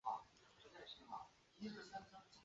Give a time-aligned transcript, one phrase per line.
[0.03, 1.17] 标准纸袋是由牛
[1.53, 2.31] 皮纸制成的。